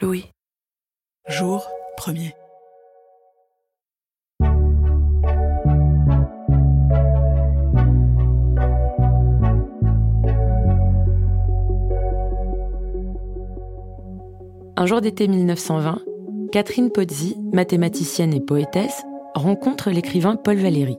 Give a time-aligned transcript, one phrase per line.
[0.00, 0.26] Louis.
[1.28, 2.32] Jour premier.
[14.76, 15.98] Un jour d'été 1920,
[16.52, 19.02] Catherine Pozzi, mathématicienne et poétesse,
[19.34, 20.96] rencontre l'écrivain Paul Valéry.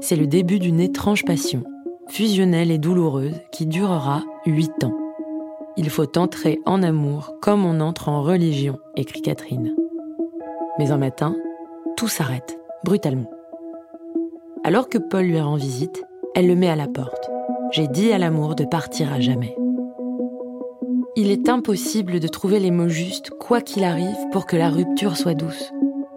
[0.00, 1.64] C'est le début d'une étrange passion,
[2.08, 5.07] fusionnelle et douloureuse, qui durera huit ans.
[5.80, 9.76] Il faut entrer en amour comme on entre en religion, écrit Catherine.
[10.76, 11.36] Mais un matin,
[11.96, 13.30] tout s'arrête, brutalement.
[14.64, 16.02] Alors que Paul lui rend visite,
[16.34, 17.30] elle le met à la porte.
[17.70, 19.56] J'ai dit à l'amour de partir à jamais.
[21.14, 25.16] Il est impossible de trouver les mots justes, quoi qu'il arrive, pour que la rupture
[25.16, 25.72] soit douce.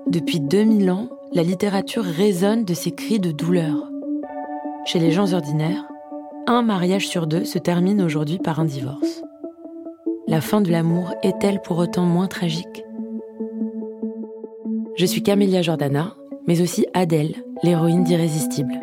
[0.07, 3.91] Depuis 2000 ans, la littérature résonne de ces cris de douleur.
[4.85, 5.87] Chez les gens ordinaires,
[6.47, 9.21] un mariage sur deux se termine aujourd'hui par un divorce.
[10.27, 12.83] La fin de l'amour est-elle pour autant moins tragique?
[14.95, 16.15] Je suis Camélia Jordana,
[16.47, 18.79] mais aussi Adèle, l'héroïne d'Irrésistible.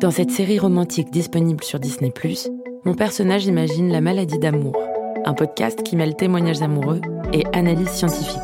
[0.00, 2.10] Dans cette série romantique disponible sur Disney⁇
[2.84, 4.76] mon personnage imagine la maladie d'amour
[5.24, 7.00] un podcast qui mêle témoignages amoureux
[7.32, 8.38] et analyse scientifique.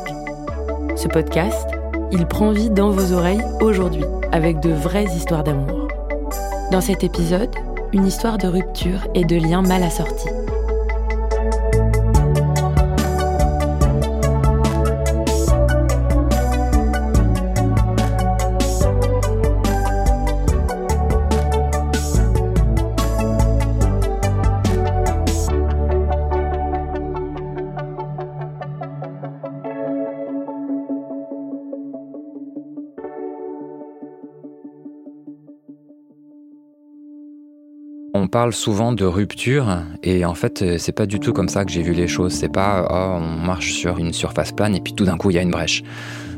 [0.95, 1.67] Ce podcast,
[2.11, 5.87] il prend vie dans vos oreilles aujourd'hui, avec de vraies histoires d'amour.
[6.71, 7.53] Dans cet épisode,
[7.93, 10.29] une histoire de rupture et de liens mal assortis.
[38.29, 41.71] Parle souvent de rupture et en fait euh, c'est pas du tout comme ça que
[41.71, 42.33] j'ai vu les choses.
[42.33, 45.35] C'est pas oh, on marche sur une surface plane et puis tout d'un coup il
[45.35, 45.83] y a une brèche.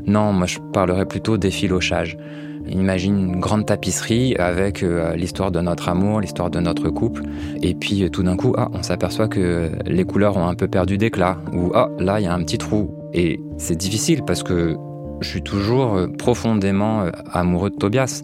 [0.08, 2.18] Non, moi je parlerais plutôt d'effilochage.
[2.68, 7.24] Imagine une grande tapisserie avec euh, l'histoire de notre amour, l'histoire de notre couple,
[7.62, 10.68] et puis euh, tout d'un coup, ah, on s'aperçoit que les couleurs ont un peu
[10.68, 12.96] perdu d'éclat, ou ah, là il y a un petit trou.
[13.14, 14.78] Et c'est difficile parce que
[15.22, 18.24] je suis toujours profondément amoureux de Tobias.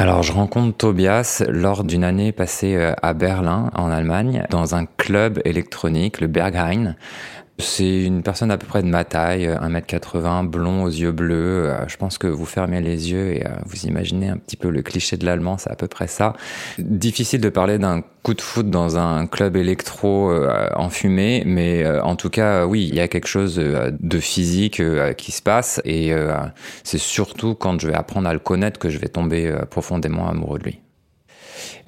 [0.00, 4.86] Alors, je rencontre Tobias lors d'une année passée euh, à Berlin, en Allemagne, dans un
[4.86, 6.94] club électronique, le Berghain.
[7.60, 11.66] C'est une personne à peu près de ma taille, 1m80, blond aux yeux bleus.
[11.66, 14.70] Euh, je pense que vous fermez les yeux et euh, vous imaginez un petit peu
[14.70, 16.34] le cliché de l'allemand, c'est à peu près ça.
[16.78, 22.14] Difficile de parler d'un coup de foot dans un club électro euh, enfumé, mais en
[22.14, 24.80] tout cas, oui, il y a quelque chose de physique
[25.16, 26.12] qui se passe et
[26.84, 30.58] c'est surtout quand je vais apprendre à le connaître que je vais tomber profondément amoureux
[30.58, 30.80] de lui.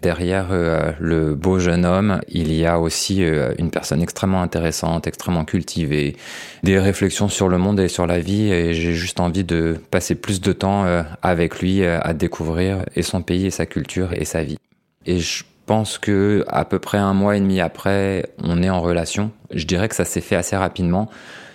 [0.02, 5.06] Derrière euh, le beau jeune homme, il y a aussi euh, une personne extrêmement intéressante,
[5.06, 6.16] extrêmement cultivée,
[6.62, 10.14] des réflexions sur le monde et sur la vie, et j'ai juste envie de passer
[10.14, 14.24] plus de temps euh, avec lui à découvrir et son pays et sa culture et
[14.24, 14.58] sa vie.
[15.06, 18.80] Et je pense que à peu près un mois et demi après, on est en
[18.80, 19.30] relation.
[19.52, 21.08] Je dirais que ça s'est fait assez rapidement.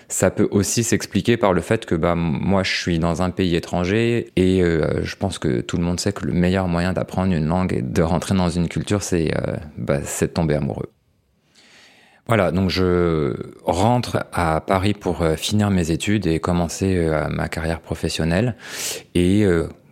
[0.08, 3.56] Ça peut aussi s'expliquer par le fait que bah, moi, je suis dans un pays
[3.56, 7.34] étranger et euh, je pense que tout le monde sait que le meilleur moyen d'apprendre
[7.34, 10.92] une langue et de rentrer dans une culture, c'est euh, bah, de tomber amoureux.
[12.28, 17.82] Voilà, donc je rentre à Paris pour euh, finir mes études et commencer ma carrière
[17.82, 18.56] professionnelle
[19.14, 19.46] et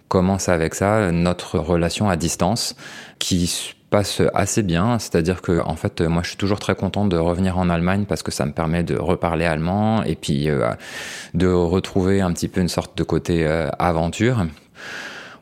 [0.07, 2.75] commence avec ça notre relation à distance
[3.19, 7.15] qui passe assez bien, c'est-à-dire que en fait moi je suis toujours très content de
[7.15, 10.71] revenir en Allemagne parce que ça me permet de reparler allemand et puis euh,
[11.35, 14.47] de retrouver un petit peu une sorte de côté euh, aventure.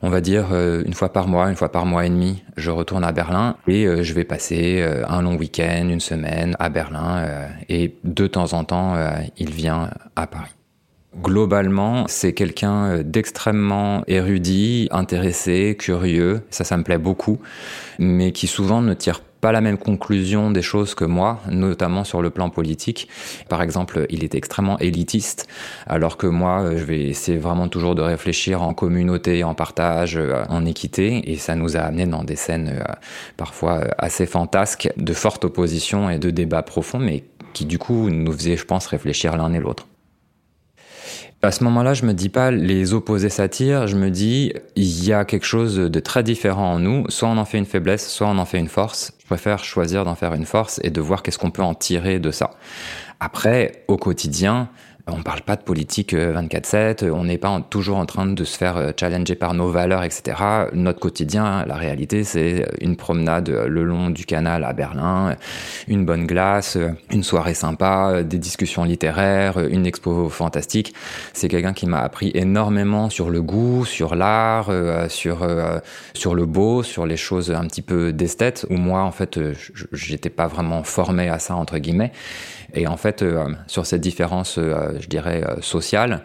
[0.01, 3.05] on va dire une fois par mois, une fois par mois et demi, je retourne
[3.05, 7.23] à Berlin et je vais passer un long week-end, une semaine à Berlin
[7.69, 8.97] et de temps en temps,
[9.37, 10.60] il vient à Paris.
[11.17, 17.39] Globalement, c'est quelqu'un d'extrêmement érudit, intéressé, curieux, ça ça me plaît beaucoup,
[17.99, 22.21] mais qui souvent ne tire pas la même conclusion des choses que moi, notamment sur
[22.21, 23.09] le plan politique.
[23.49, 25.47] Par exemple, il est extrêmement élitiste,
[25.87, 30.43] alors que moi, je vais essayer vraiment toujours de réfléchir en communauté, en partage, euh,
[30.47, 32.93] en équité, et ça nous a amené dans des scènes euh,
[33.35, 37.23] parfois euh, assez fantasques, de forte opposition et de débats profonds, mais
[37.53, 39.87] qui du coup nous faisaient, je pense, réfléchir l'un et l'autre.
[41.43, 45.11] À ce moment-là, je me dis pas les opposés s'attirent, je me dis il y
[45.11, 48.27] a quelque chose de très différent en nous, soit on en fait une faiblesse, soit
[48.27, 49.13] on en fait une force.
[49.19, 52.19] Je préfère choisir d'en faire une force et de voir qu'est-ce qu'on peut en tirer
[52.19, 52.51] de ça.
[53.19, 54.69] Après, au quotidien,
[55.07, 58.57] on parle pas de politique 24/7, euh, on n'est pas toujours en train de se
[58.57, 60.37] faire euh, challenger par nos valeurs, etc.
[60.73, 65.35] Notre quotidien, la réalité, c'est une promenade le long du canal à Berlin,
[65.87, 66.77] une bonne glace,
[67.11, 70.93] une soirée sympa, des discussions littéraires, une expo fantastique.
[71.33, 75.47] C'est quelqu'un qui m'a appris énormément sur le goût, sur l'art, euh, sur
[76.13, 78.65] sur le beau, sur les choses un petit peu d'esthète.
[78.69, 79.39] Où moi, en fait,
[79.91, 82.11] j'étais pas vraiment formé à ça entre guillemets.
[82.73, 86.23] Et en fait, euh, sur cette différence, euh, je dirais, euh, sociale,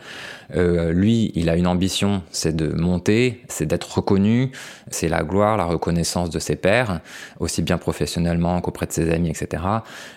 [0.49, 4.53] lui, il a une ambition, c'est de monter, c'est d'être reconnu,
[4.93, 7.01] c'est la gloire, la reconnaissance de ses pairs,
[7.41, 9.65] aussi bien professionnellement qu'auprès de ses amis, etc.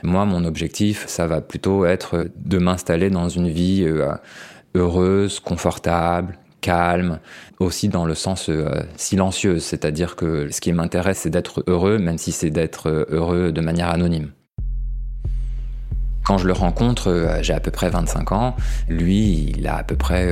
[0.03, 3.91] Moi, mon objectif, ça va plutôt être de m'installer dans une vie
[4.75, 7.17] heureuse, confortable, calme,
[7.57, 8.51] aussi dans le sens
[8.97, 13.61] silencieux, c'est-à-dire que ce qui m'intéresse, c'est d'être heureux, même si c'est d'être heureux de
[13.61, 14.29] manière anonyme.
[16.29, 18.55] Quand je le rencontre, euh, j'ai à peu près 25 ans.
[18.87, 20.31] Lui, il a à peu près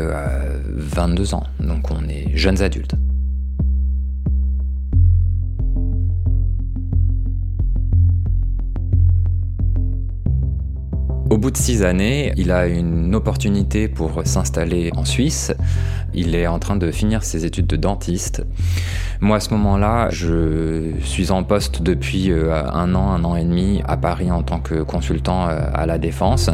[0.69, 1.43] 22 euh, ans.
[1.59, 2.93] Donc on est jeunes adultes.
[11.29, 15.53] Au bout de six années, il a une opportunité pour s'installer en Suisse.
[16.13, 18.45] Il est en train de finir ses études de dentiste.
[19.19, 23.43] Moi, à ce moment-là, je suis en poste depuis euh, un an, un an et
[23.43, 26.49] demi à Paris en tant que consultant euh, à la défense.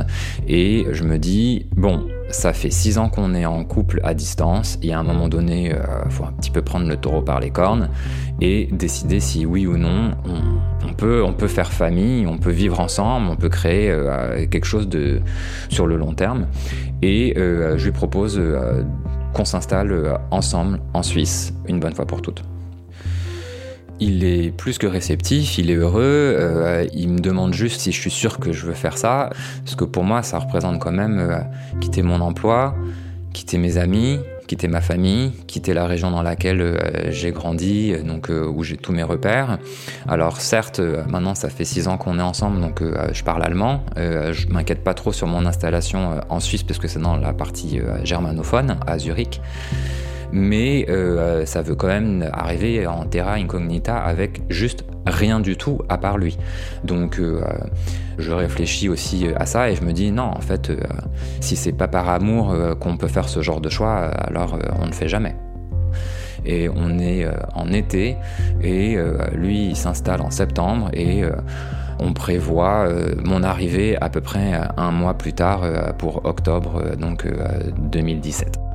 [0.47, 4.77] Et je me dis, bon, ça fait six ans qu'on est en couple à distance.
[4.81, 7.39] Et à un moment donné, il euh, faut un petit peu prendre le taureau par
[7.39, 7.89] les cornes
[8.41, 10.11] et décider si oui ou non
[10.83, 14.65] on, peut, on peut faire famille, on peut vivre ensemble, on peut créer euh, quelque
[14.65, 15.21] chose de,
[15.69, 16.47] sur le long terme.
[17.01, 18.41] Et euh, je lui propose
[19.33, 22.43] qu'on s'installe ensemble en Suisse une bonne fois pour toutes.
[24.05, 28.11] Il est plus que réceptif, il est heureux, il me demande juste si je suis
[28.11, 29.29] sûr que je veux faire ça,
[29.63, 31.47] parce que pour moi ça représente quand même
[31.79, 32.75] quitter mon emploi,
[33.31, 38.03] quitter mes amis, quitter ma famille, quitter la région dans laquelle euh, j'ai grandi, euh,
[38.03, 39.57] donc euh, où j'ai tous mes repères.
[40.07, 43.83] Alors certes, maintenant ça fait six ans qu'on est ensemble, donc je parle allemand.
[43.95, 47.79] je m'inquiète pas trop sur mon installation en Suisse parce que c'est dans la partie
[48.03, 49.41] germanophone à Zurich
[50.33, 55.79] mais euh, ça veut quand même arriver en terra incognita avec juste rien du tout
[55.89, 56.39] à part lui.
[56.83, 57.43] Donc euh,
[58.17, 60.77] je réfléchis aussi à ça et je me dis non, en fait, euh,
[61.39, 64.91] si c'est pas par amour qu'on peut faire ce genre de choix, alors on ne
[64.91, 65.35] fait jamais.
[66.45, 68.17] Et on est en été
[68.61, 68.97] et
[69.33, 71.23] lui il s'installe en septembre et
[71.99, 72.89] on prévoit
[73.23, 75.61] mon arrivée à peu près un mois plus tard
[75.97, 77.25] pour octobre donc
[77.77, 78.72] 2017.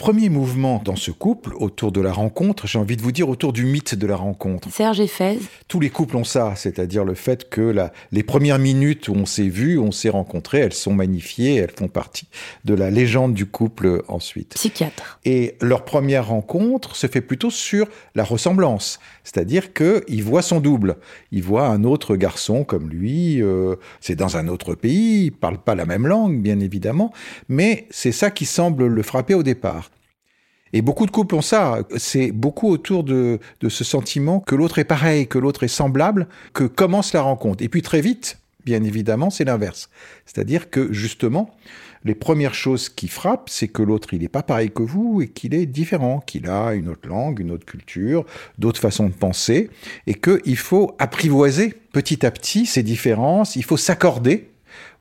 [0.00, 3.52] Premier mouvement dans ce couple, autour de la rencontre, j'ai envie de vous dire autour
[3.52, 4.72] du mythe de la rencontre.
[4.72, 5.38] Serge et Fez.
[5.68, 9.26] Tous les couples ont ça, c'est-à-dire le fait que la, les premières minutes où on
[9.26, 12.28] s'est vu, on s'est rencontré, elles sont magnifiées, elles font partie
[12.64, 14.54] de la légende du couple ensuite.
[14.54, 15.20] Psychiatre.
[15.26, 20.96] Et leur première rencontre se fait plutôt sur la ressemblance, c'est-à-dire qu'il voit son double,
[21.30, 25.58] il voit un autre garçon comme lui, euh, c'est dans un autre pays, il parle
[25.58, 27.12] pas la même langue, bien évidemment,
[27.50, 29.89] mais c'est ça qui semble le frapper au départ.
[30.72, 31.80] Et beaucoup de couples ont ça.
[31.96, 36.64] C'est beaucoup autour de, ce sentiment que l'autre est pareil, que l'autre est semblable, que
[36.64, 37.64] commence la rencontre.
[37.64, 39.90] Et puis très vite, bien évidemment, c'est l'inverse.
[40.26, 41.50] C'est-à-dire que justement,
[42.04, 45.28] les premières choses qui frappent, c'est que l'autre, il n'est pas pareil que vous et
[45.28, 48.24] qu'il est différent, qu'il a une autre langue, une autre culture,
[48.58, 49.70] d'autres façons de penser,
[50.06, 54.49] et qu'il faut apprivoiser petit à petit ces différences, il faut s'accorder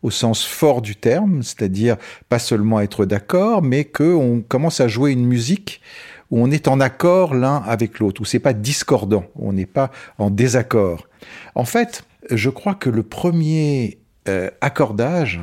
[0.02, 1.98] au sens fort du terme, c'est-à-dire
[2.30, 5.82] pas seulement être d'accord, mais qu'on commence à jouer une musique
[6.32, 9.66] où on est en accord l'un avec l'autre, où c'est pas discordant, où on n'est
[9.66, 11.08] pas en désaccord.
[11.56, 15.40] En fait, je crois que le premier euh, accordage,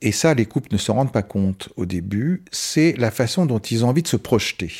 [0.00, 3.58] et ça les couples ne se rendent pas compte au début, c'est la façon dont
[3.58, 4.72] ils ont envie de se projeter.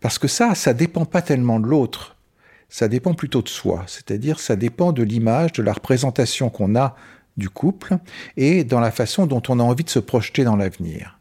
[0.00, 2.16] Parce que ça, ça dépend pas tellement de l'autre,
[2.68, 6.94] ça dépend plutôt de soi, c'est-à-dire ça dépend de l'image, de la représentation qu'on a
[7.38, 7.96] du couple
[8.36, 11.18] et dans la façon dont on a envie de se projeter dans l'avenir.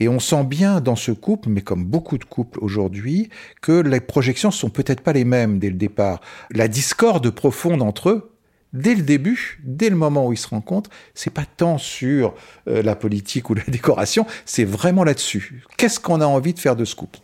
[0.00, 3.28] Et on sent bien dans ce couple, mais comme beaucoup de couples aujourd'hui,
[3.60, 6.22] que les projections sont peut-être pas les mêmes dès le départ.
[6.50, 8.32] La discorde profonde entre eux,
[8.72, 12.34] dès le début, dès le moment où ils se rencontrent, c'est pas tant sur
[12.66, 15.62] euh, la politique ou la décoration, c'est vraiment là-dessus.
[15.76, 17.18] Qu'est-ce qu'on a envie de faire de ce couple?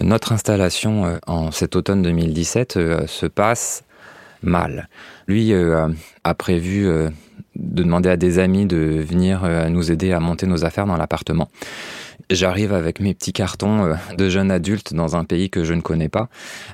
[0.00, 3.84] Notre installation euh, en cet automne 2017 euh, se passe
[4.44, 4.88] mal.
[5.26, 6.88] Lui a prévu
[7.56, 10.96] de demander à des amis de venir euh, nous aider à monter nos affaires dans
[10.96, 11.48] l'appartement.
[12.30, 15.80] J'arrive avec mes petits cartons euh, de jeunes adultes dans un pays que je ne
[15.80, 16.28] connais pas,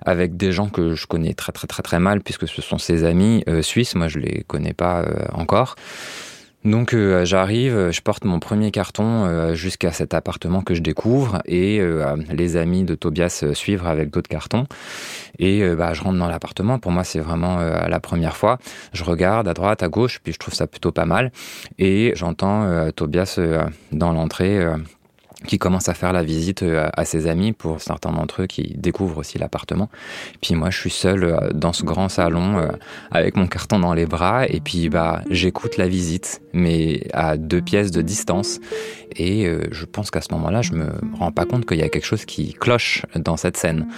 [0.05, 3.05] avec des gens que je connais très très très très mal puisque ce sont ses
[3.05, 5.77] amis euh, suisses, moi je les connais pas encore.
[6.65, 11.41] Donc euh, j'arrive, je porte mon premier carton euh, jusqu'à cet appartement que je découvre
[11.47, 14.67] et euh, les amis de Tobias suivent avec d'autres cartons
[15.39, 16.79] et bah, je rentre dans l'appartement.
[16.79, 18.59] Pour moi c'est vraiment la première fois.
[18.93, 21.33] Je regarde à droite, à gauche, puis je trouve ça plutôt pas mal
[21.79, 23.41] et j'entends Tobias
[23.91, 24.63] dans l'entrée
[25.47, 28.75] qui commence à faire la visite euh, à ses amis pour certains d'entre eux qui
[28.77, 29.89] découvrent aussi l'appartement.
[30.43, 32.69] Puis moi, je suis seul euh, dans ce grand salon euh,
[33.11, 37.61] avec mon carton dans les bras et puis bah j'écoute la visite, mais à deux
[37.61, 38.61] pièces de distance.
[39.17, 40.87] Et je pense qu'à ce moment-là, je me
[41.19, 43.89] rends pas compte qu'il y a quelque chose qui cloche dans cette scène.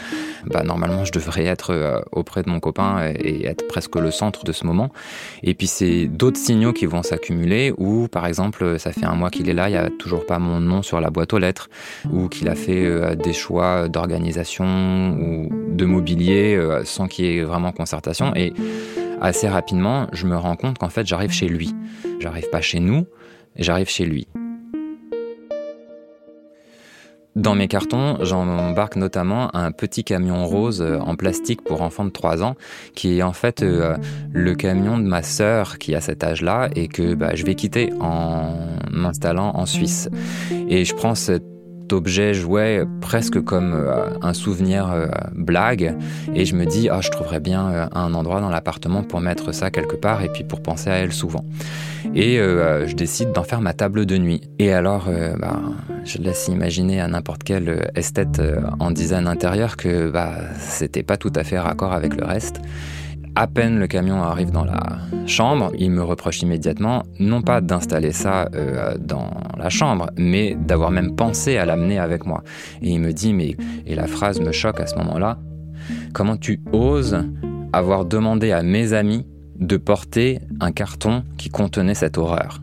[0.47, 4.53] Bah normalement, je devrais être auprès de mon copain et être presque le centre de
[4.53, 4.91] ce moment.
[5.43, 9.29] Et puis c'est d'autres signaux qui vont s'accumuler où, par exemple, ça fait un mois
[9.29, 11.71] qu'il est là, il y a toujours pas mon nom sur la boîte lettres,
[12.11, 17.39] ou qu'il a fait euh, des choix d'organisation ou de mobilier euh, sans qu'il y
[17.39, 18.35] ait vraiment concertation.
[18.35, 18.53] Et
[19.21, 21.75] assez rapidement, je me rends compte qu'en fait, j'arrive chez lui.
[22.21, 23.07] J'arrive pas chez nous,
[23.57, 24.27] j'arrive chez lui.
[27.35, 32.11] Dans mes cartons, j'embarque notamment un petit camion rose euh, en plastique pour enfants de
[32.11, 32.57] 3 ans,
[32.95, 37.15] qui est en fait le camion de ma sœur qui a cet âge-là et que
[37.15, 38.55] bah, je vais quitter en
[38.91, 40.11] m'installant en Suisse.
[40.69, 41.15] Et je prends
[41.93, 42.33] objet
[43.01, 45.97] presque comme euh, un souvenir euh, blague.
[46.35, 49.53] Et je me dis ah je trouverais bien euh, un endroit dans l'appartement pour mettre
[49.53, 51.45] ça quelque part et puis pour penser à elle souvent.
[52.15, 54.43] Et je décide d'en faire ma table de nuit.
[54.59, 55.09] Et alors
[55.39, 55.61] bah,
[56.05, 58.43] je laisse imaginer à n'importe quel esthète
[58.81, 62.61] en design intérieur que bah, c'était pas tout à fait raccord avec le reste
[63.35, 68.13] à peine le camion arrive dans la chambre, il me reproche immédiatement, non pas d'installer
[68.13, 72.43] ça euh, dans la chambre, mais d'avoir même pensé à l'amener avec moi.
[72.83, 75.39] Et il me dit, mais, et la phrase me choque à ce moment-là,
[76.13, 77.19] comment tu oses
[77.73, 79.27] avoir demandé à mes amis
[79.59, 82.63] de porter un carton qui contenait cette horreur?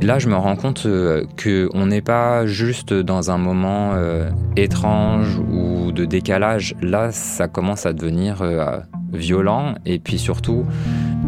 [0.00, 5.40] Là, je me rends compte euh, qu'on n'est pas juste dans un moment euh, étrange
[5.50, 6.76] ou de décalage.
[6.80, 8.78] Là, ça commence à devenir euh,
[9.12, 9.74] violent.
[9.86, 10.64] Et puis surtout,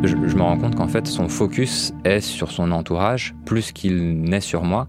[0.05, 4.41] je, me rends compte qu'en fait, son focus est sur son entourage plus qu'il n'est
[4.41, 4.87] sur moi.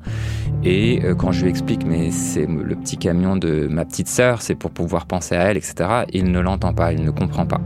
[0.64, 4.54] Et quand je lui explique, mais c'est le petit camion de ma petite sœur, c'est
[4.54, 7.62] pour pouvoir penser à elle, etc., il ne l'entend pas, il ne comprend pas.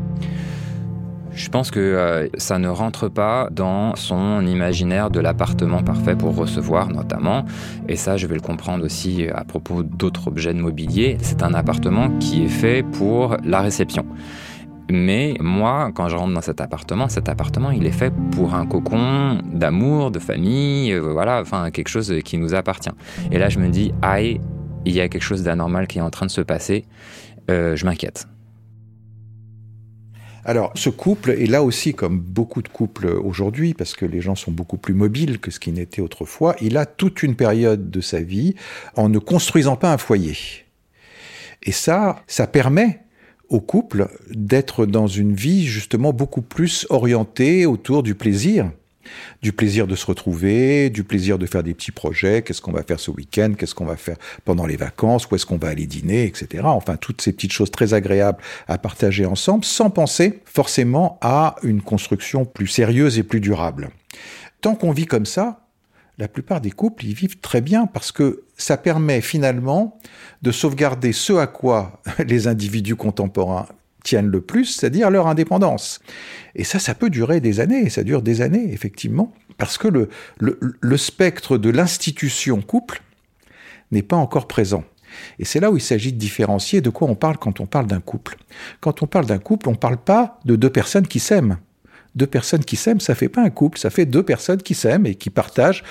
[1.35, 6.33] Je pense que euh, ça ne rentre pas dans son imaginaire de l'appartement parfait pour
[6.35, 7.43] recevoir notamment.
[7.89, 11.17] Et ça, je vais le comprendre aussi à propos d'autres objets de mobilier.
[11.21, 14.05] C'est un appartement qui est fait pour la réception.
[14.89, 18.65] Mais moi, quand je rentre dans cet appartement, cet appartement, il est fait pour un
[18.65, 22.91] cocon d'amour, de famille, euh, voilà, enfin quelque chose qui nous appartient.
[23.31, 24.39] Et là, je me dis, aïe,
[24.85, 26.85] il y a quelque chose d'anormal qui est en train de se passer.
[27.49, 28.27] Euh, je m'inquiète.
[30.47, 34.35] Alors, ce couple est là aussi comme beaucoup de couples aujourd'hui, parce que les gens
[34.35, 36.55] sont beaucoup plus mobiles que ce qui n'était autrefois.
[36.61, 38.53] Il a toute une période de sa vie
[38.95, 40.37] en ne construisant pas un foyer.
[41.63, 42.99] Et ça, ça permet
[43.49, 48.71] au couple d'être dans une vie justement beaucoup plus orientée autour du plaisir
[49.41, 52.83] du plaisir de se retrouver, du plaisir de faire des petits projets, qu'est-ce qu'on va
[52.83, 55.87] faire ce week-end, qu'est-ce qu'on va faire pendant les vacances, où est-ce qu'on va aller
[55.87, 56.63] dîner, etc.
[56.65, 61.81] Enfin, toutes ces petites choses très agréables à partager ensemble, sans penser forcément à une
[61.81, 63.89] construction plus sérieuse et plus durable.
[64.61, 65.65] Tant qu'on vit comme ça,
[66.17, 69.99] la plupart des couples y vivent très bien parce que ça permet finalement
[70.41, 73.67] de sauvegarder ce à quoi les individus contemporains
[74.05, 75.99] tiennent le plus, c'est-à-dire leur indépendance.
[76.55, 80.09] Et ça, ça peut durer des années, ça dure des années, effectivement, parce que le,
[80.39, 83.01] le, spectre de l'institution couple
[83.91, 84.83] n'est pas encore présent.
[85.39, 87.87] Et c'est là où il s'agit de différencier de quoi on parle quand on parle
[87.87, 88.37] d'un couple.
[88.79, 91.57] Quand on parle d'un couple, on ne parle pas de deux personnes qui s'aiment.
[92.15, 95.05] Deux personnes qui s'aiment, ça fait pas un couple, ça fait deux personnes qui s'aiment
[95.05, 95.83] et qui partagent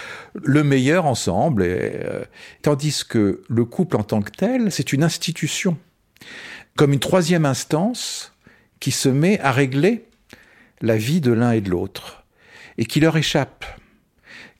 [0.42, 1.62] le meilleur ensemble.
[1.66, 2.24] Euh,
[2.62, 5.76] tandis que le couple en tant que tel, c'est une institution,
[6.76, 8.32] comme une troisième instance
[8.80, 10.06] qui se met à régler
[10.80, 12.24] la vie de l'un et de l'autre
[12.78, 13.64] et qui leur échappe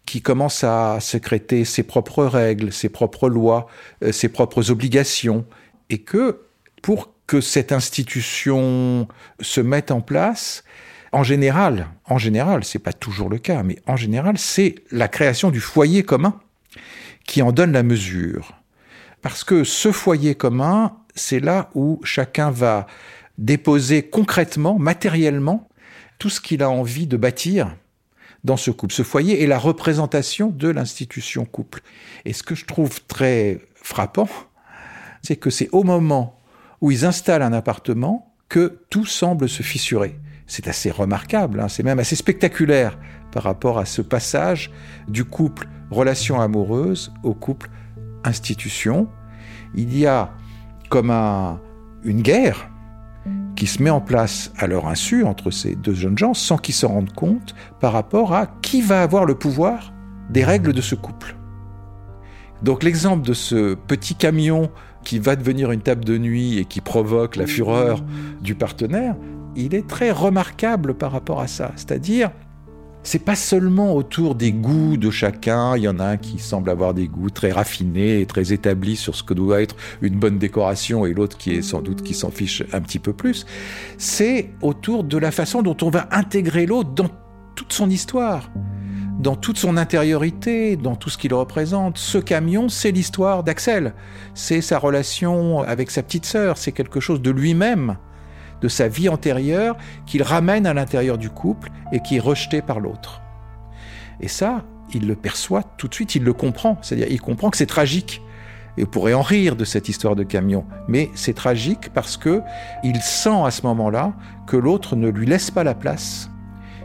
[0.06, 3.66] qui commence à sécréter ses propres règles, ses propres lois,
[4.02, 5.46] euh, ses propres obligations,
[5.90, 6.42] et que
[6.82, 9.08] pour que cette institution
[9.40, 10.64] se mette en place,
[11.12, 15.50] en général, en général, c'est pas toujours le cas, mais en général, c'est la création
[15.50, 16.38] du foyer commun
[17.26, 18.52] qui en donne la mesure.
[19.22, 22.86] Parce que ce foyer commun, c'est là où chacun va
[23.38, 25.68] déposer concrètement, matériellement,
[26.18, 27.74] tout ce qu'il a envie de bâtir
[28.44, 28.94] dans ce couple.
[28.94, 31.80] Ce foyer est la représentation de l'institution couple.
[32.24, 34.28] Et ce que je trouve très frappant,
[35.22, 36.40] c'est que c'est au moment
[36.80, 41.68] où ils installent un appartement que tout semble se fissurer c'est assez remarquable, hein.
[41.68, 42.98] c'est même assez spectaculaire
[43.32, 44.70] par rapport à ce passage
[45.08, 47.70] du couple relation amoureuse au couple
[48.24, 49.08] institution.
[49.74, 50.32] Il y a
[50.94, 51.10] comme
[52.04, 52.70] une guerre
[53.56, 56.76] qui se met en place à leur insu entre ces deux jeunes gens sans qu'ils
[56.76, 59.92] s'en rendent compte par rapport à qui va avoir le pouvoir
[60.30, 61.34] des règles de ce couple.
[62.62, 64.70] Donc l'exemple de ce petit camion
[65.02, 68.00] qui va devenir une table de nuit et qui provoque la fureur
[68.40, 69.16] du partenaire,
[69.56, 71.72] il est très remarquable par rapport à ça.
[71.74, 72.30] C'est-à-dire,
[73.04, 76.70] c'est pas seulement autour des goûts de chacun, il y en a un qui semble
[76.70, 80.38] avoir des goûts très raffinés et très établis sur ce que doit être une bonne
[80.38, 83.44] décoration et l'autre qui est sans doute qui s'en fiche un petit peu plus.
[83.98, 87.10] C'est autour de la façon dont on va intégrer l'autre dans
[87.54, 88.50] toute son histoire,
[89.20, 91.98] dans toute son intériorité, dans tout ce qu'il représente.
[91.98, 93.92] Ce camion, c'est l'histoire d'Axel,
[94.32, 97.98] c'est sa relation avec sa petite sœur, c'est quelque chose de lui-même
[98.64, 102.80] de sa vie antérieure qu'il ramène à l'intérieur du couple et qui est rejeté par
[102.80, 103.20] l'autre.
[104.20, 106.78] Et ça, il le perçoit tout de suite, il le comprend.
[106.80, 108.22] C'est-à-dire, il comprend que c'est tragique.
[108.78, 110.64] Et on pourrait en rire de cette histoire de camion.
[110.88, 112.40] Mais c'est tragique parce que
[112.82, 114.14] il sent à ce moment-là
[114.46, 116.30] que l'autre ne lui laisse pas la place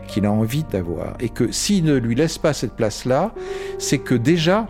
[0.06, 1.14] qu'il a envie d'avoir.
[1.18, 3.32] Et que s'il ne lui laisse pas cette place-là,
[3.78, 4.66] c'est que déjà,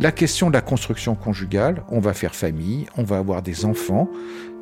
[0.00, 4.08] la question de la construction conjugale, on va faire famille, on va avoir des enfants,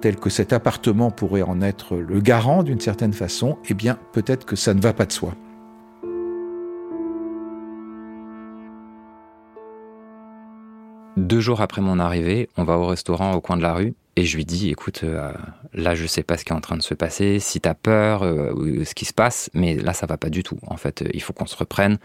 [0.00, 4.46] tel que cet appartement pourrait en être le garant d'une certaine façon, eh bien peut-être
[4.46, 5.34] que ça ne va pas de soi.
[11.16, 14.24] Deux jours après mon arrivée, on va au restaurant au coin de la rue et
[14.24, 15.32] je lui dis écoute, euh,
[15.74, 17.74] là je sais pas ce qui est en train de se passer, si tu as
[17.74, 20.58] peur, euh, ou ce qui se passe, mais là ça va pas du tout.
[20.66, 21.98] En fait, il faut qu'on se reprenne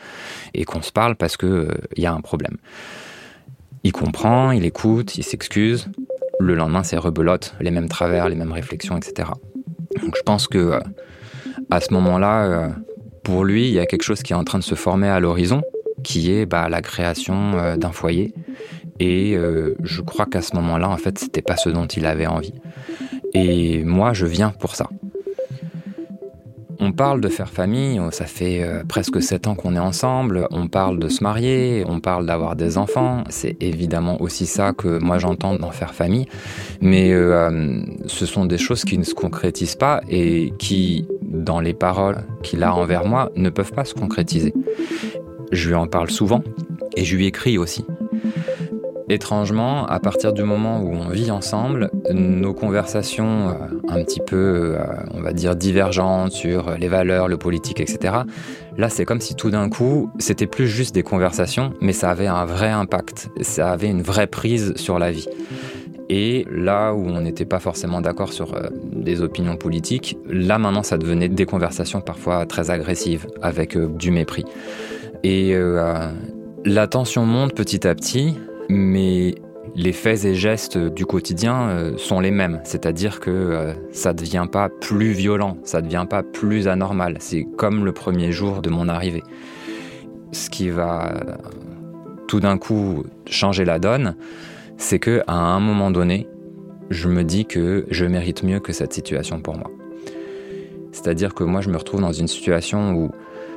[0.54, 2.58] et qu'on se parle parce que euh, il y a un problème.
[3.86, 5.90] Il comprend, il écoute, il s'excuse.
[6.40, 9.30] Le lendemain, c'est rebelote, les mêmes travers, les mêmes réflexions, etc.
[10.02, 10.80] Donc je pense que euh,
[11.70, 12.70] à ce moment-là, euh,
[13.24, 15.20] pour lui, il y a quelque chose qui est en train de se former à
[15.20, 15.62] l'horizon,
[16.04, 18.34] qui est bah, la création euh, d'un foyer.
[19.00, 19.38] Et
[19.84, 22.54] je crois qu'à ce moment-là, en fait, c'était pas ce dont il avait envie.
[23.34, 24.88] Et moi, je viens pour ça.
[26.80, 30.68] On parle de faire famille, ça fait euh, presque sept ans qu'on est ensemble, on
[30.68, 35.18] parle de se marier, on parle d'avoir des enfants, c'est évidemment aussi ça que moi
[35.18, 36.28] j'entends dans faire famille,
[36.82, 41.74] mais euh, ce sont des choses qui ne se concrétisent pas et qui, dans les
[41.74, 44.54] paroles qu'il a envers moi, ne peuvent pas se concrétiser.
[45.52, 46.44] Je lui en parle souvent
[46.96, 47.86] et je lui écris aussi.
[49.08, 53.54] Étrangement, à partir du moment où on vit ensemble, nos conversations euh,
[53.88, 58.16] un petit peu, euh, on va dire, divergentes sur les valeurs, le politique, etc.,
[58.78, 62.26] là c'est comme si tout d'un coup, c'était plus juste des conversations, mais ça avait
[62.26, 65.28] un vrai impact, ça avait une vraie prise sur la vie.
[66.10, 70.84] Et là où on n'était pas forcément d'accord sur euh, des opinions politiques, là maintenant
[70.84, 74.46] ça devenait des conversations parfois très agressives, avec du mépris.
[75.24, 75.56] Et
[76.66, 78.36] la tension monte petit à petit,
[78.70, 79.36] mais
[79.76, 84.18] les faits et gestes du quotidien euh, sont les mêmes, c'est-à-dire que euh, ça ne
[84.18, 88.62] devient pas plus violent, ça ne devient pas plus anormal, c'est comme le premier jour
[88.62, 89.24] de mon arrivée.
[90.32, 91.36] Ce qui va euh,
[92.28, 94.16] tout d'un coup changer la donne,
[94.78, 96.28] c'est que à un moment donné,
[96.90, 99.72] je me dis que je mérite mieux que cette situation pour moi.
[100.92, 103.12] C'est-à-dire que moi je me retrouve dans une situation où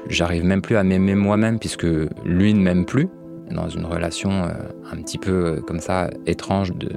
[0.08, 1.86] j'arrive même plus à m'aimer moi-même puisque
[2.24, 3.08] lui ne m'aime plus
[3.50, 6.90] dans une relation un petit peu comme ça étrange de,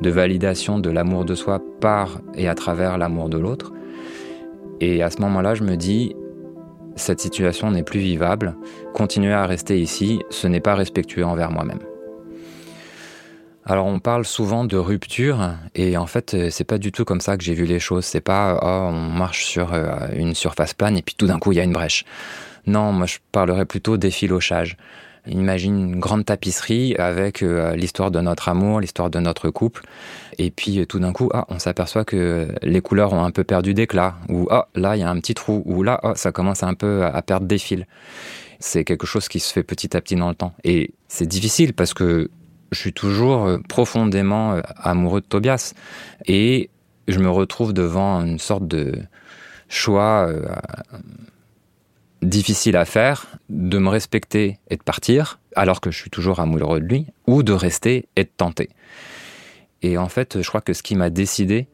[0.00, 3.72] de validation de l'amour de soi par et à travers l'amour de l'autre.
[4.80, 6.14] Et à ce moment-là, je me dis,
[6.96, 8.56] cette situation n'est plus vivable,
[8.94, 11.80] continuer à rester ici, ce n'est pas respectueux envers moi-même.
[13.68, 17.36] Alors on parle souvent de rupture et en fait c'est pas du tout comme ça
[17.36, 18.04] que j'ai vu les choses.
[18.04, 21.50] C'est pas oh, on marche sur euh, une surface plane et puis tout d'un coup
[21.50, 22.04] il y a une brèche.
[22.66, 24.76] Non, moi je parlerais plutôt d'effilochage.
[25.28, 29.82] Imagine une grande tapisserie avec euh, l'histoire de notre amour, l'histoire de notre couple.
[30.38, 33.42] Et puis euh, tout d'un coup, ah, on s'aperçoit que les couleurs ont un peu
[33.42, 34.16] perdu d'éclat.
[34.28, 35.62] Ou ah, là, il y a un petit trou.
[35.66, 37.84] Ou là, ah, ça commence un peu à perdre des fils.
[38.60, 40.54] C'est quelque chose qui se fait petit à petit dans le temps.
[40.64, 42.30] Et c'est difficile parce que
[42.70, 45.74] je suis toujours euh, profondément amoureux de Tobias.
[46.26, 46.70] Et
[47.08, 48.92] je me retrouve devant une sorte de
[49.68, 50.30] choix
[52.22, 56.80] difficile à faire de me respecter et de partir, alors que je suis toujours amoureux
[56.80, 58.70] de lui, ou de rester et de tenter.
[59.82, 61.68] Et en fait, je crois que ce qui m'a décidé,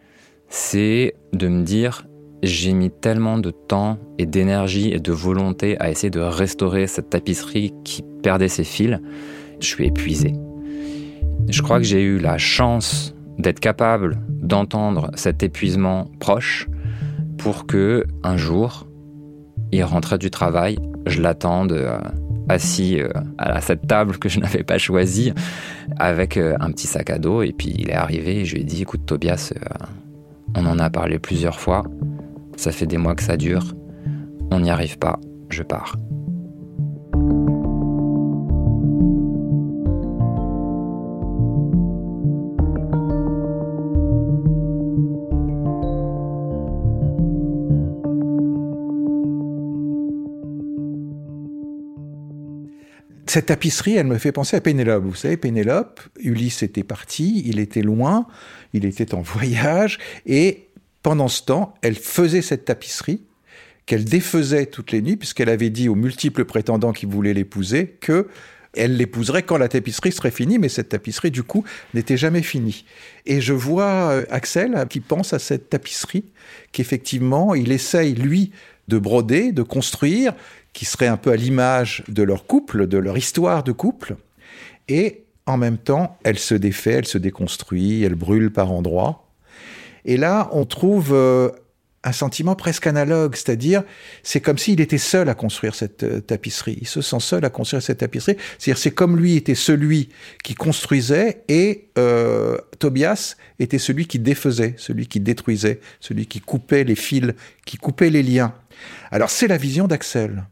[0.48, 2.06] c'est de me dire,
[2.42, 7.10] j'ai mis tellement de temps et d'énergie et de volonté à essayer de restaurer cette
[7.10, 8.98] tapisserie qui perdait ses fils,
[9.60, 10.34] je suis épuisé.
[11.48, 16.68] Je crois que j'ai eu la chance d'être capable d'entendre cet épuisement proche
[17.38, 18.86] pour que un jour
[19.72, 21.98] il rentrait du travail, je l'attende euh,
[22.48, 23.08] assis euh,
[23.38, 25.32] à cette table que je n'avais pas choisie
[25.98, 27.42] avec euh, un petit sac à dos.
[27.42, 29.52] Et puis il est arrivé et je lui ai dit Écoute, Tobias,
[30.54, 31.84] on en a parlé plusieurs fois.
[32.56, 33.74] Ça fait des mois que ça dure.
[34.50, 35.18] On n'y arrive pas.
[35.48, 35.96] Je pars.
[53.32, 55.04] Cette tapisserie, elle me fait penser à Pénélope.
[55.04, 58.26] Vous savez, Pénélope, Ulysse était parti, il était loin,
[58.74, 60.68] il était en voyage, et
[61.02, 63.22] pendant ce temps, elle faisait cette tapisserie
[63.86, 68.28] qu'elle défaisait toutes les nuits, puisqu'elle avait dit aux multiples prétendants qui voulaient l'épouser que
[68.74, 71.64] elle l'épouserait quand la tapisserie serait finie, mais cette tapisserie, du coup,
[71.94, 72.84] n'était jamais finie.
[73.24, 76.24] Et je vois euh, Axel qui pense à cette tapisserie,
[76.72, 78.52] qu'effectivement, il essaye, lui,
[78.88, 80.34] de broder, de construire,
[80.72, 84.16] qui serait un peu à l'image de leur couple, de leur histoire de couple.
[84.88, 89.28] Et en même temps, elle se défait, elle se déconstruit, elle brûle par endroits.
[90.04, 91.50] Et là, on trouve euh,
[92.04, 93.82] un sentiment presque analogue, c'est-à-dire
[94.22, 96.78] c'est comme s'il était seul à construire cette euh, tapisserie.
[96.80, 98.36] Il se sent seul à construire cette tapisserie.
[98.58, 100.08] C'est-à-dire c'est comme lui était celui
[100.42, 106.84] qui construisait et euh, Tobias était celui qui défaisait, celui qui détruisait, celui qui coupait
[106.84, 107.32] les fils,
[107.64, 108.54] qui coupait les liens.
[109.10, 110.44] Alors c'est la vision d'Axel.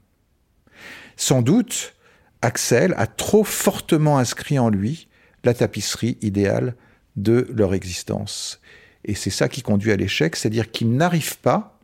[1.20, 1.96] Sans doute,
[2.40, 5.06] Axel a trop fortement inscrit en lui
[5.44, 6.74] la tapisserie idéale
[7.14, 8.58] de leur existence.
[9.04, 11.78] Et c'est ça qui conduit à l'échec, c'est-à-dire qu'ils n'arrivent pas,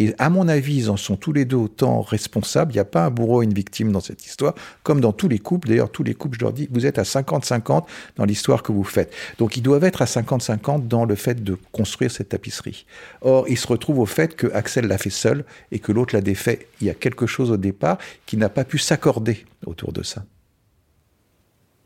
[0.00, 2.84] et à mon avis, ils en sont tous les deux autant responsables, il n'y a
[2.84, 5.90] pas un bourreau et une victime dans cette histoire, comme dans tous les couples, d'ailleurs
[5.90, 7.82] tous les couples, je leur dis, vous êtes à 50-50
[8.14, 9.12] dans l'histoire que vous faites.
[9.38, 12.86] Donc ils doivent être à 50-50 dans le fait de construire cette tapisserie.
[13.22, 16.20] Or, ils se retrouvent au fait que Axel l'a fait seul et que l'autre l'a
[16.20, 16.68] défait.
[16.80, 20.22] Il y a quelque chose au départ qui n'a pas pu s'accorder autour de ça.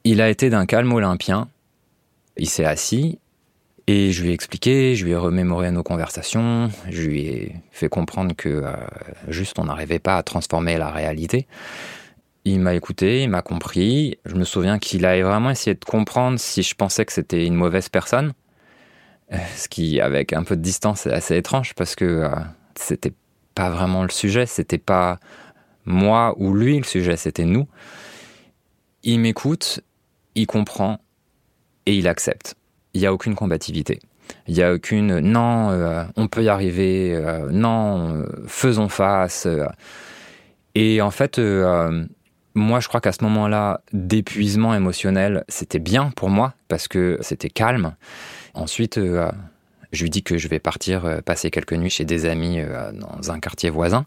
[0.05, 1.48] Il a été d'un calme olympien.
[2.37, 3.18] Il s'est assis
[3.87, 7.88] et je lui ai expliqué, je lui ai remémoré nos conversations, je lui ai fait
[7.88, 8.73] comprendre que euh,
[9.29, 11.47] juste on n'arrivait pas à transformer la réalité.
[12.45, 14.18] Il m'a écouté, il m'a compris.
[14.25, 17.55] Je me souviens qu'il avait vraiment essayé de comprendre si je pensais que c'était une
[17.55, 18.33] mauvaise personne.
[19.33, 22.31] Euh, ce qui, avec un peu de distance, est assez étrange parce que euh,
[22.77, 23.12] c'était
[23.55, 25.18] pas vraiment le sujet, c'était pas
[25.85, 27.66] moi ou lui le sujet, c'était nous.
[29.03, 29.81] Il m'écoute,
[30.37, 31.01] il comprend
[31.87, 32.55] et il accepte
[32.94, 34.00] il n'y a aucune combativité.
[34.48, 39.46] Il n'y a aucune non, euh, on peut y arriver, euh, non, faisons face.
[39.46, 39.66] Euh.
[40.74, 41.38] Et en fait,
[42.55, 47.50] moi, je crois qu'à ce moment-là, d'épuisement émotionnel, c'était bien pour moi parce que c'était
[47.50, 47.94] calme.
[48.55, 48.98] Ensuite,
[49.92, 52.92] je lui dis que je vais partir euh, passer quelques nuits chez des amis euh,
[52.92, 54.07] dans un quartier voisin.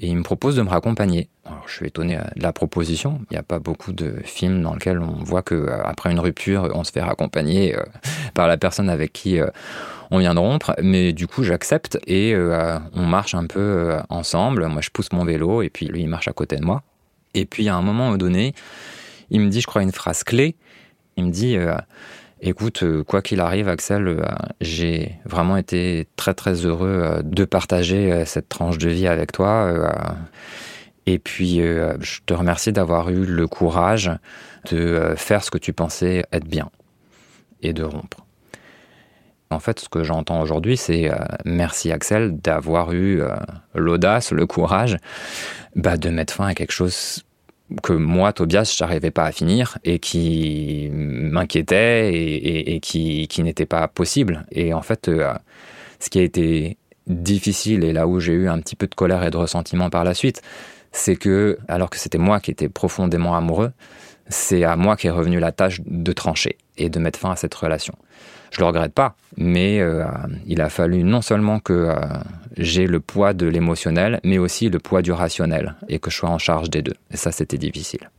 [0.00, 1.28] Et il me propose de me raccompagner.
[1.44, 3.20] Alors, je suis étonné euh, de la proposition.
[3.30, 6.70] Il n'y a pas beaucoup de films dans lesquels on voit que après une rupture,
[6.74, 7.76] on se fait raccompagner
[8.34, 9.38] par la personne avec qui
[10.10, 10.74] on vient de rompre.
[10.82, 12.34] Mais du coup, j'accepte et
[12.94, 14.66] on marche un peu ensemble.
[14.66, 16.82] Moi, je pousse mon vélo et puis lui, il marche à côté de moi.
[17.34, 18.54] Et puis, à un moment donné,
[19.30, 20.56] il me dit, je crois, une phrase clé.
[21.16, 21.56] Il me dit
[22.42, 24.22] Écoute, euh, quoi qu'il arrive, Axel, euh,
[24.62, 29.92] j'ai vraiment été très très heureux euh, de partager cette tranche de vie avec toi.
[31.06, 34.10] Et puis, je te remercie d'avoir eu le courage
[34.70, 36.70] de faire ce que tu pensais être bien
[37.62, 38.24] et de rompre.
[39.50, 41.10] En fait, ce que j'entends aujourd'hui, c'est
[41.44, 43.22] merci Axel d'avoir eu
[43.74, 44.98] l'audace, le courage
[45.74, 47.24] bah, de mettre fin à quelque chose
[47.82, 54.46] que moi, Tobias, j'arrivais pas à finir et qui m'inquiétait et, qui, n'était pas possible.
[54.52, 55.10] Et en fait,
[56.00, 59.22] ce qui a été difficile et là où j'ai eu un petit peu de colère
[59.24, 60.42] et de ressentiment par la suite,
[60.92, 63.72] c'est que, alors que c'était moi qui étais profondément amoureux,
[64.30, 67.54] c'est à moi qu'est revenue la tâche de trancher et de mettre fin à cette
[67.54, 67.94] relation.
[68.50, 70.04] Je le regrette pas, mais euh,
[70.46, 71.94] il a fallu non seulement que euh,
[72.56, 76.30] j'ai le poids de l'émotionnel, mais aussi le poids du rationnel et que je sois
[76.30, 76.96] en charge des deux.
[77.12, 78.10] Et ça, c'était difficile.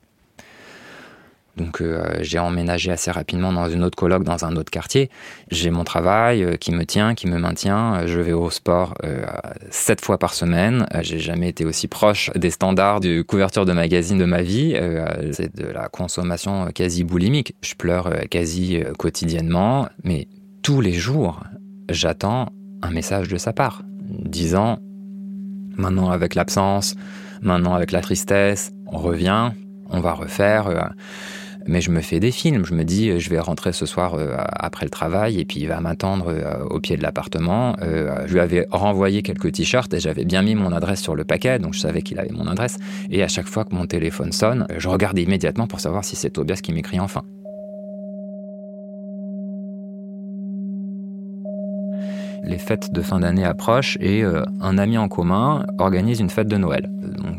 [1.57, 5.09] Donc euh, j'ai emménagé assez rapidement dans une autre coloc, dans un autre quartier.
[5.49, 8.05] J'ai mon travail euh, qui me tient, qui me maintient.
[8.07, 9.25] Je vais au sport euh,
[9.69, 10.85] sept fois par semaine.
[11.01, 14.75] j'ai jamais été aussi proche des standards de couverture de magazine de ma vie.
[15.31, 17.55] c'est de la consommation quasi boulimique.
[17.61, 20.27] Je pleure quasi quotidiennement, mais
[20.63, 21.41] tous les jours,
[21.89, 22.49] j'attends
[22.81, 24.79] un message de sa part, disant
[25.75, 26.95] maintenant avec l'absence,
[27.41, 29.51] maintenant avec la tristesse, on revient,
[29.89, 30.93] on va refaire.
[31.67, 32.65] Mais je me fais des films.
[32.65, 35.59] Je me dis, euh, je vais rentrer ce soir euh, après le travail et puis
[35.59, 37.75] il va m'attendre euh, au pied de l'appartement.
[37.81, 41.59] je lui avais renvoyé quelques t-shirts et j'avais bien mis mon adresse sur le paquet,
[41.59, 42.77] donc je savais qu'il avait mon adresse.
[43.09, 46.31] Et à chaque fois que mon téléphone sonne, je regarde immédiatement pour savoir si c'est
[46.31, 47.23] Tobias qui m'écrit enfin.
[52.43, 56.57] Les fêtes de fin d'année approchent et un ami en commun organise une fête de
[56.57, 56.89] Noël.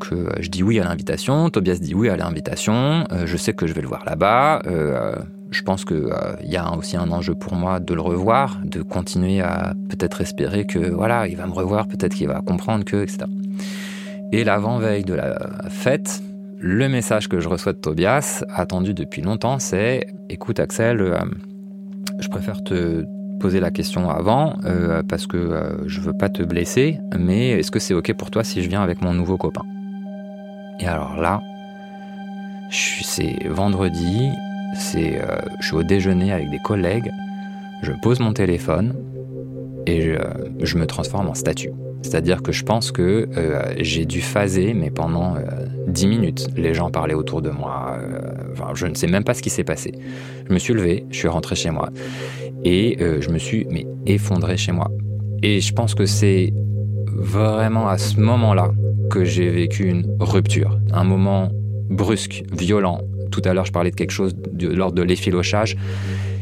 [0.03, 3.53] Donc euh, je dis oui à l'invitation, Tobias dit oui à l'invitation, euh, je sais
[3.53, 5.17] que je vais le voir là-bas, euh,
[5.51, 6.09] je pense qu'il
[6.45, 10.65] y a aussi un enjeu pour moi de le revoir, de continuer à peut-être espérer
[10.67, 13.19] que voilà, il va me revoir, peut-être qu'il va comprendre que, etc.
[14.33, 15.39] Et l'avant-veille de la
[15.69, 16.23] fête,
[16.59, 21.15] le message que je reçois de Tobias, attendu depuis longtemps, c'est Écoute Axel,
[22.19, 23.05] je préfère te
[23.43, 24.55] poser la question avant
[25.09, 28.63] parce que je veux pas te blesser, mais est-ce que c'est ok pour toi si
[28.63, 29.63] je viens avec mon nouveau copain?
[30.79, 31.41] Et alors là,
[32.71, 34.31] c'est vendredi,
[34.75, 37.11] c'est, euh, je suis au déjeuner avec des collègues,
[37.83, 38.95] je pose mon téléphone
[39.87, 40.15] et
[40.61, 41.71] je, me transforme en statue.
[42.03, 45.41] C'est-à-dire que je pense que euh, j'ai dû phaser, mais pendant euh,
[45.87, 46.47] dix 10 minutes.
[46.57, 47.99] Les gens parlaient autour de moi.
[48.75, 49.93] je ne sais même pas ce qui s'est passé.
[50.49, 51.91] Je me suis levé, je suis rentré chez moi.
[52.65, 54.91] Et je me suis mais, effondré chez moi.
[55.43, 56.53] Et je pense que c'est
[57.07, 58.73] vraiment à ce moment-là
[59.11, 61.51] que j'ai vécu une rupture, un moment
[61.91, 63.01] brusque, violent.
[63.31, 65.77] Tout à l'heure, je parlais de quelque chose de, l'ordre de l'effilochage.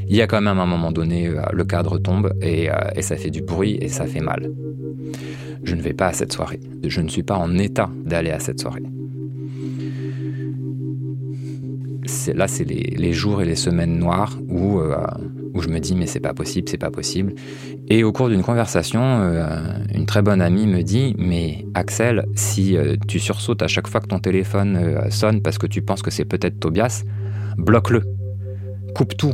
[0.08, 3.02] Il y a quand même un moment donné, euh, le cadre tombe et, euh, et
[3.02, 4.50] ça fait du bruit et ça fait mal.
[5.62, 6.60] Je ne vais pas à cette soirée.
[6.84, 8.82] Je ne suis pas en état d'aller à cette soirée.
[12.34, 14.96] là, c'est les, jours et les semaines noires où, euh,
[15.54, 17.34] où je me dis mais c'est pas possible, c'est pas possible.
[17.88, 19.44] Et au cours d'une conversation, euh,
[19.94, 24.00] une très bonne amie me dit Mais Axel, si euh, tu sursautes à chaque fois
[24.00, 27.02] que ton téléphone euh, sonne parce que tu penses que c'est peut-être Tobias,
[27.58, 28.02] bloque-le.
[28.94, 29.32] Coupe tout.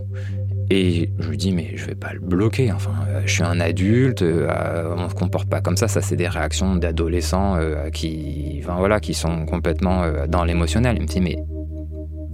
[0.70, 2.72] Et je lui dis Mais je vais pas le bloquer.
[2.72, 5.86] Enfin, je suis un adulte, on se comporte pas comme ça.
[5.86, 7.56] Ça, c'est des réactions d'adolescents
[7.92, 10.96] qui, voilà, qui sont complètement dans l'émotionnel.
[10.96, 11.36] Il me dit Mais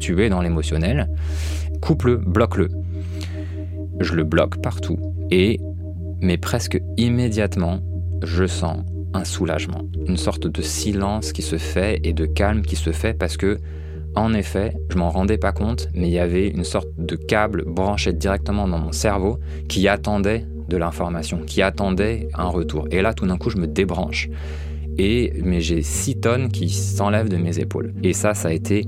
[0.03, 1.09] tu es dans l'émotionnel,
[1.81, 2.69] coupe-le, bloque-le.
[4.01, 4.99] Je le bloque partout.
[5.31, 5.61] Et
[6.21, 7.81] mais presque immédiatement,
[8.23, 12.77] je sens un soulagement, une sorte de silence qui se fait et de calme qui
[12.77, 13.59] se fait parce que,
[14.15, 17.65] en effet, je m'en rendais pas compte, mais il y avait une sorte de câble
[17.67, 22.87] branché directement dans mon cerveau qui attendait de l'information, qui attendait un retour.
[22.91, 24.29] Et là, tout d'un coup, je me débranche.
[24.99, 27.95] Et mais j'ai 6 tonnes qui s'enlèvent de mes épaules.
[28.03, 28.87] Et ça, ça a été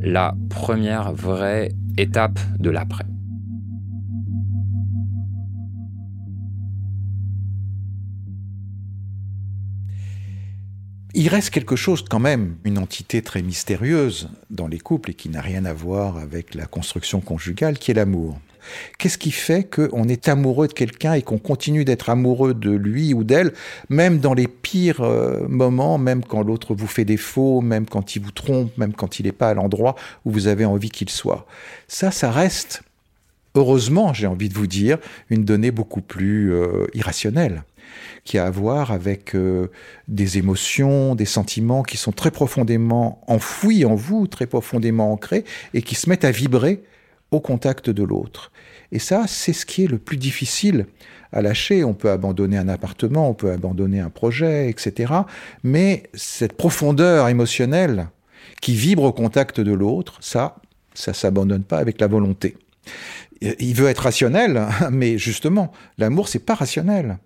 [0.00, 3.04] la première vraie étape de l'après.
[11.16, 15.28] Il reste quelque chose quand même, une entité très mystérieuse dans les couples et qui
[15.28, 18.40] n'a rien à voir avec la construction conjugale, qui est l'amour.
[18.98, 23.14] Qu'est-ce qui fait qu'on est amoureux de quelqu'un et qu'on continue d'être amoureux de lui
[23.14, 23.52] ou d'elle,
[23.90, 28.22] même dans les pires euh, moments, même quand l'autre vous fait défaut, même quand il
[28.22, 31.46] vous trompe, même quand il n'est pas à l'endroit où vous avez envie qu'il soit?
[31.86, 32.82] Ça, ça reste,
[33.54, 34.98] heureusement, j'ai envie de vous dire,
[35.30, 37.62] une donnée beaucoup plus euh, irrationnelle
[38.24, 39.70] qui a à voir avec euh,
[40.08, 45.82] des émotions, des sentiments qui sont très profondément enfouis en vous, très profondément ancrés, et
[45.82, 46.82] qui se mettent à vibrer
[47.30, 48.52] au contact de l'autre.
[48.92, 50.86] Et ça, c'est ce qui est le plus difficile
[51.32, 51.84] à lâcher.
[51.84, 55.12] On peut abandonner un appartement, on peut abandonner un projet, etc.
[55.62, 58.08] Mais cette profondeur émotionnelle
[58.60, 60.56] qui vibre au contact de l'autre, ça,
[60.94, 62.56] ça s'abandonne pas avec la volonté.
[63.40, 67.18] Il veut être rationnel, mais justement, l'amour, c'est pas rationnel.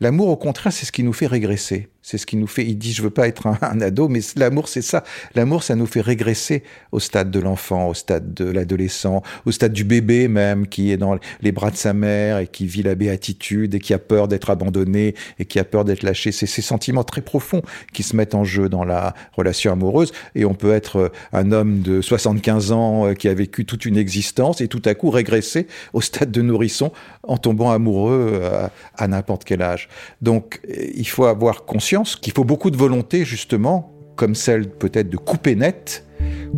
[0.00, 1.88] L'amour, au contraire, c'est ce qui nous fait régresser.
[2.02, 2.64] C'est ce qui nous fait.
[2.66, 5.04] Il dit, je veux pas être un, ado, mais l'amour, c'est ça.
[5.36, 9.72] L'amour, ça nous fait régresser au stade de l'enfant, au stade de l'adolescent, au stade
[9.72, 12.96] du bébé même, qui est dans les bras de sa mère et qui vit la
[12.96, 16.32] béatitude et qui a peur d'être abandonné et qui a peur d'être lâché.
[16.32, 17.62] C'est ces sentiments très profonds
[17.92, 20.10] qui se mettent en jeu dans la relation amoureuse.
[20.34, 23.84] Et on peut être euh, un homme de 75 ans euh, qui a vécu toute
[23.84, 26.90] une existence et tout à coup régresser au stade de nourrisson
[27.22, 29.88] en tombant amoureux euh, à, à n'importe quel âge.
[30.20, 30.60] Donc,
[30.94, 35.54] il faut avoir conscience qu'il faut beaucoup de volonté, justement, comme celle peut-être de couper
[35.54, 36.06] net,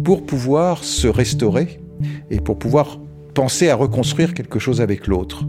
[0.05, 1.81] pour pouvoir se restaurer
[2.31, 3.01] et pour pouvoir
[3.35, 5.45] penser à reconstruire quelque chose avec l'autre.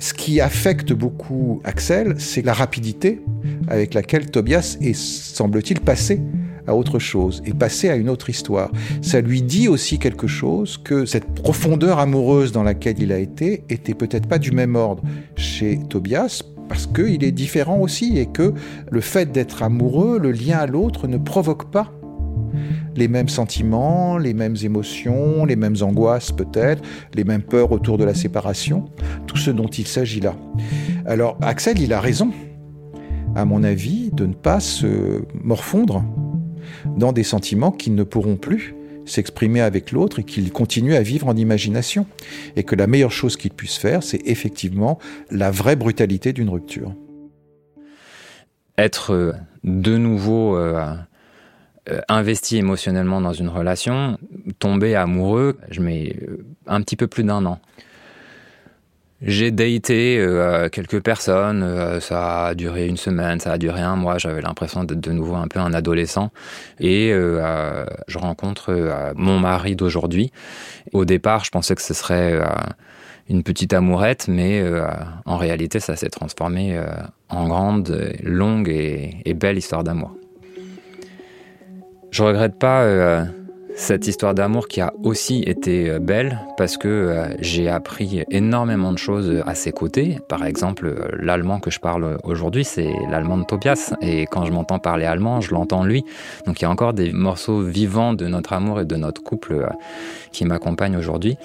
[0.00, 3.20] Ce qui affecte beaucoup Axel, c'est la rapidité
[3.68, 6.22] avec laquelle Tobias est, semble-t-il, passé
[6.66, 8.70] à autre chose et passé à une autre histoire.
[9.02, 13.64] Ça lui dit aussi quelque chose que cette profondeur amoureuse dans laquelle il a été
[13.68, 15.02] était peut-être pas du même ordre
[15.36, 18.54] chez Tobias parce qu'il est différent aussi et que
[18.90, 21.92] le fait d'être amoureux, le lien à l'autre ne provoque pas
[22.96, 26.82] les mêmes sentiments, les mêmes émotions, les mêmes angoisses peut-être,
[27.14, 28.86] les mêmes peurs autour de la séparation,
[29.26, 30.34] tout ce dont il s'agit là.
[31.06, 32.32] Alors Axel, il a raison,
[33.36, 36.04] à mon avis, de ne pas se morfondre
[36.96, 38.74] dans des sentiments qui ne pourront plus
[39.08, 42.06] s'exprimer avec l'autre et qu'il continue à vivre en imagination.
[42.56, 44.98] Et que la meilleure chose qu'il puisse faire, c'est effectivement
[45.30, 46.94] la vraie brutalité d'une rupture.
[48.76, 49.32] Être euh,
[49.64, 50.94] de nouveau euh,
[51.88, 54.18] euh, investi émotionnellement dans une relation,
[54.58, 56.16] tomber amoureux, je mets
[56.66, 57.60] un petit peu plus d'un an.
[59.20, 63.96] J'ai daté euh, quelques personnes, euh, ça a duré une semaine, ça a duré un
[63.96, 66.30] mois, j'avais l'impression d'être de nouveau un peu un adolescent.
[66.78, 70.30] Et euh, je rencontre mon mari d'aujourd'hui.
[70.92, 72.38] Au départ, je pensais que ce serait
[73.28, 74.64] une petite amourette, mais
[75.26, 76.80] en réalité, ça s'est transformé
[77.28, 80.14] en grande, longue et, et belle histoire d'amour.
[82.10, 83.24] Je regrette pas
[83.78, 88.92] cette histoire d'amour qui a aussi été euh, belle parce que euh, j'ai appris énormément
[88.92, 90.18] de choses à ses côtés.
[90.28, 93.94] Par exemple, euh, l'allemand que je parle aujourd'hui, c'est l'allemand de Tobias.
[94.02, 96.04] Et quand je m'entends parler allemand, je l'entends lui.
[96.44, 99.68] Donc il y a encore des morceaux vivants de notre amour et de notre couple
[100.32, 101.38] qui m'accompagnent aujourd'hui.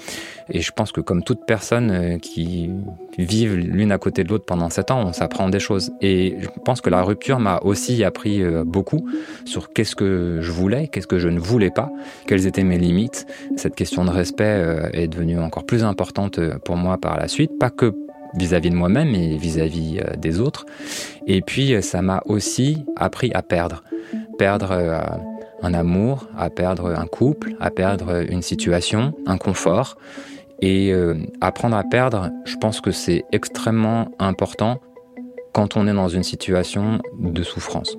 [0.50, 2.70] Et je pense que comme toute personne euh, qui
[3.18, 5.92] vivent l'une à côté de l'autre pendant sept ans, on s'apprend des choses.
[6.00, 9.08] Et je pense que la rupture m'a aussi appris euh, beaucoup
[9.44, 11.90] sur qu'est-ce que je voulais, qu'est-ce que je ne voulais pas,
[12.26, 13.26] quelles étaient mes limites.
[13.56, 17.58] Cette question de respect euh, est devenue encore plus importante pour moi par la suite,
[17.58, 17.94] pas que
[18.34, 20.66] vis-à-vis de moi-même mais vis-à-vis des autres.
[21.26, 23.84] Et puis ça m'a aussi appris à perdre.
[24.38, 24.72] Perdre
[25.62, 29.96] un amour, à perdre un couple, à perdre une situation, un confort.
[30.60, 34.80] Et euh, apprendre à perdre, je pense que c'est extrêmement important
[35.52, 37.96] quand on est dans une situation de souffrance.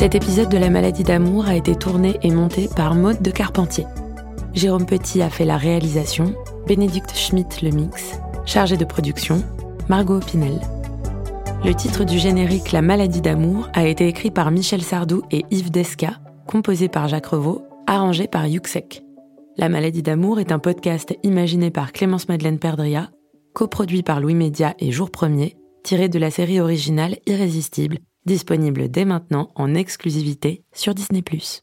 [0.00, 3.84] Cet épisode de la maladie d'amour a été tourné et monté par Maude de Carpentier.
[4.54, 6.34] Jérôme Petit a fait la réalisation,
[6.66, 9.44] Bénédicte Schmitt le mix, chargé de production,
[9.88, 10.60] Margot Pinel.
[11.64, 15.70] Le titre du générique La maladie d'amour a été écrit par Michel Sardou et Yves
[15.70, 19.04] Desca, composé par Jacques Revaux, arrangé par Yuxek.
[19.56, 23.10] La maladie d'amour est un podcast imaginé par Clémence Madeleine Perdria,
[23.52, 29.04] coproduit par Louis Média et Jour Premier, tiré de la série originale Irrésistible disponible dès
[29.04, 31.62] maintenant en exclusivité sur Disney +.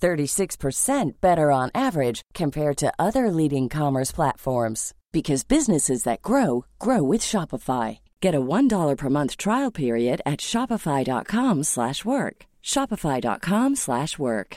[0.00, 7.02] 36% better on average compared to other leading commerce platforms because businesses that grow grow
[7.02, 7.98] with Shopify.
[8.20, 12.36] Get a $1 per month trial period at shopify.com/work.
[12.62, 14.56] shopify.com/work.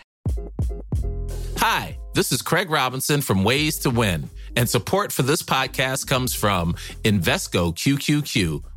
[1.57, 6.35] Hi, this is Craig Robinson from Ways to Win And support for this podcast comes
[6.35, 6.73] from
[7.03, 8.63] Invesco QQQ,